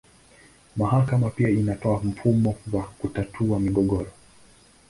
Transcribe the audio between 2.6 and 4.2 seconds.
wa kutatua migogoro.